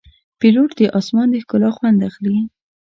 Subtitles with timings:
[0.39, 2.37] پیلوټ د آسمان د ښکلا خوند اخلي.